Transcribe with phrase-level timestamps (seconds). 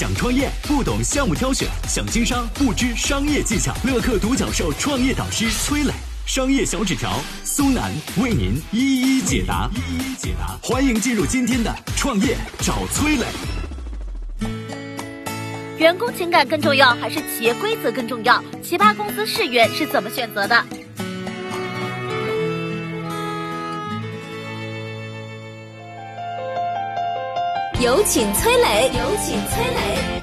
[0.00, 3.74] 想创业不懂项目挑选，想经商不知商业技巧。
[3.84, 5.92] 乐客独角兽创业导师崔磊，
[6.24, 9.68] 商业小纸条苏南为您一一解答。
[9.74, 13.26] 一一解答，欢迎进入今天的创业找崔磊。
[15.76, 18.42] 员工情感更重要还是企业规则更重要？
[18.62, 20.64] 奇葩公司世源是怎么选择的？
[27.80, 30.22] 有请崔磊，有请崔磊。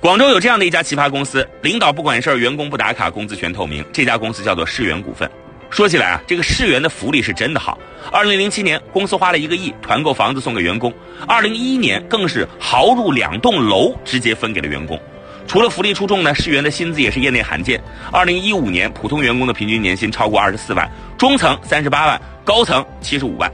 [0.00, 3.84] 广州有这样的一家奇葩公司，领导不管事儿，员工不打卡，工资全透明。
[3.92, 5.30] 这家公司叫做世源股份。
[5.68, 7.78] 说起来啊，这个世源的福利是真的好。
[8.10, 10.90] 二零零七年，公司花了一个亿团购房子送给员工；
[11.28, 14.98] 二零一一年，更是豪入两栋楼，直接分给了员工。
[15.46, 17.78] 除了福利出众呢，世源的薪资也是业内罕见。
[18.10, 23.52] 二零一五年，普通员工的平均年薪超过二十四万，中层三十八万，高层七十五万。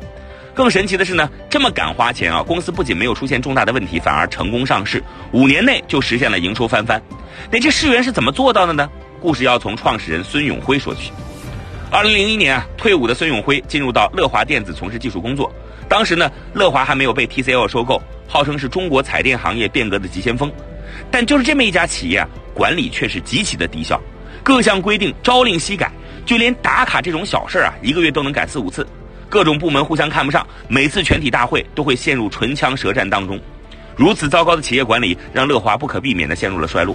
[0.55, 2.43] 更神奇的是呢，这么敢花钱啊！
[2.43, 5.03] 公司不仅没有出现重大的问题，反而成功上市，
[5.33, 7.03] 五年内就实现了营收翻番。
[7.51, 8.89] 那这世源是怎么做到的呢？
[9.19, 11.11] 故事要从创始人孙永辉说起。
[11.91, 15.51] 二零零一年啊，退伍的孙永辉进入到乐华电子从事技术工作。
[15.89, 20.53] 当时呢，乐华还没有被 TCL 收购，号称是中国彩电行业变革的急先锋。
[21.11, 23.99] 但就是这么一家企业啊，管理却是极其的低效，
[24.43, 25.91] 各项规定朝令夕改，
[26.27, 28.87] 就连打卡这种小事啊，一个月都能改四五次。
[29.33, 33.41] 各种部门互相看不上，每次全体大会都会陷入唇枪舌战当中。
[33.97, 36.95] 如此糟糕的企业管理，让乐华不可避免地陷入了衰落。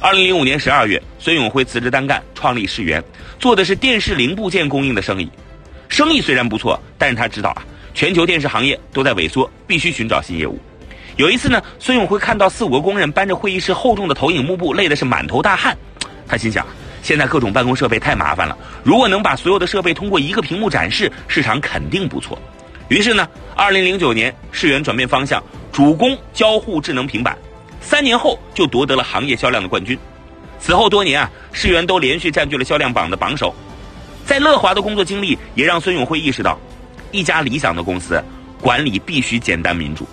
[0.00, 3.04] 二零零五年十二月，孙永辉辞职单干，创立世源，
[3.38, 5.30] 做的是电视零部件供应的生意。
[5.90, 10.58] 生意虽然不错，但是他知道啊，全球电视行业都在萎缩，必须寻找新业务。
[11.16, 15.76] 有一次呢，孙永辉看到四五个工人搬着会议室厚重的投影幕布，累的是满头大汗，
[16.26, 16.66] 他心想。
[17.02, 22.40] 现在各种办公设备太麻烦了，如果能把所有的设备通过一个屏幕展示，市场肯定不错。
[22.88, 27.36] 于是呢，二零零九年，世源转变方向，主攻交互智能平板，
[27.80, 29.98] 三年后就夺得了行业销量的冠军。
[30.60, 33.52] 此后多年啊，世源都连续占据了销量榜的榜首。
[34.24, 36.56] 在乐华的工作经历也让孙永辉意识到，
[37.10, 38.22] 一家理想的公司
[38.60, 40.06] 管理必须简单民主。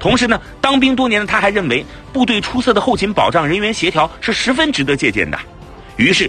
[0.00, 5.38] 同时呢，当兵多年的他还认为，部队出色的后勤保障、人员协调是十分值得借鉴的。
[5.96, 6.28] 于是，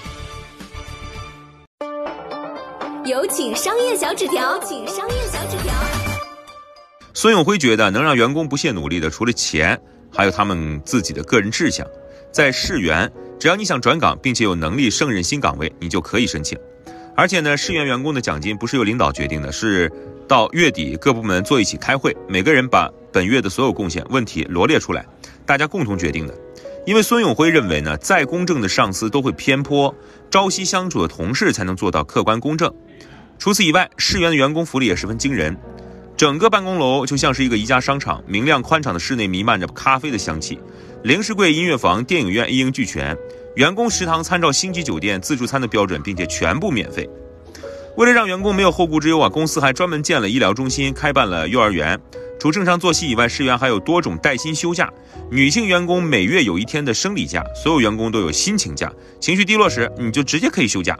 [3.03, 5.73] 有请商业小纸条，请商业小纸条。
[7.15, 9.79] 孙永辉觉得能让员工不懈努力的，除了钱，
[10.11, 11.85] 还有他们自己的个人志向。
[12.31, 16.55] 在世园，只要你想转岗，并且有能力胜任新岗位，你就可以申请。
[17.15, 19.91] 而且呢，世园员工的奖金不是由领导决定的，是
[20.27, 25.03] 到月底各部门坐一起开会，每个人把本月的所有贡献问题罗列出来，
[25.43, 26.37] 大家共同决定的。
[26.85, 29.93] 因为孙永辉认为呢，再公正的上司都会偏颇，
[30.31, 32.71] 朝夕相处的同事才能做到客观公正。
[33.41, 35.57] 除此以外，世园的员工福利也十分惊人，
[36.15, 40.59] 整个办公楼就像是一个宜家商场，明亮宽敞的室内弥漫着咖啡的香气，
[41.03, 43.17] 零食柜、音乐房、电影院一应俱全。
[43.55, 47.09] 员工食堂参照星级酒店自助餐的标准，并且全部免费。
[47.97, 51.99] 为了让员工没有后顾之忧啊，公司还专门建了医疗中心，开办了幼儿园。
[52.39, 54.87] 除正常作息以外，世园还有多种带薪休假。
[55.31, 58.93] 女性员工每月有一天的生理假，所有员工都有心情假。
[59.19, 60.95] 情绪低落时，你就直接可以休假。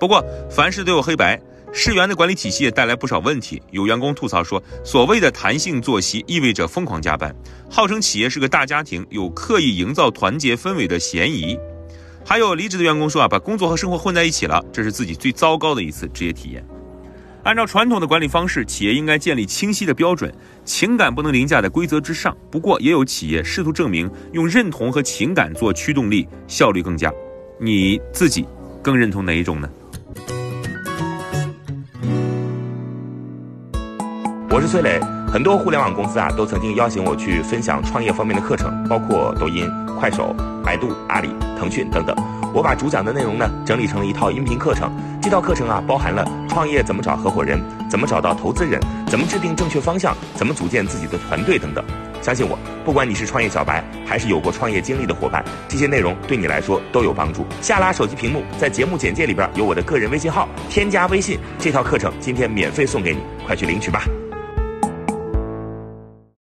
[0.00, 0.20] 不过，
[0.50, 1.40] 凡事都有黑白，
[1.72, 3.62] 世源的管理体系也带来不少问题。
[3.70, 7.34] 有员工吐槽说，所谓的弹性作息意味着疯狂加班，
[7.70, 11.58] 号称企业是个大家庭，有刻意营造团结氛围的嫌疑。
[12.24, 16.64] 还有离职的员工说啊，把工作和生活混在一起了，这是自己最糟糕的一次职业体验。
[17.42, 20.30] 按照传统的管理方式，企业应该建立清晰的标准，
[20.64, 22.36] 情感不能凌驾在规则之上。
[22.50, 27.10] 不过，也有企业试图证明用认同和情感做驱动力，效率更佳。
[27.58, 28.44] 你自己
[28.82, 29.70] 更认同哪一种呢？
[34.60, 39.66] 我是崔磊，很多互联网公司啊，都曾经邀请我去分享创业方面的课程，包括抖音、
[39.98, 42.14] 快手、百度、阿里、腾讯等等。
[42.52, 44.92] 我把主讲的内容呢，整理成了一套音频课程。
[45.22, 47.58] 这套课程啊，包含了创业怎么找合伙人，
[47.88, 51.82] 怎么找到投资人，怎么制定正确方向，怎么组建自己的团队等等。
[52.20, 57.46] 相信我，不管你是创业小白，还是有过创业经历的伙伴，这些内容对你来说都有帮助。
[57.62, 64.02] 下拉手机屏幕，在节目简介里边有我的个人微信号，添加微信，这套课程今天免费送给你，快去领取吧。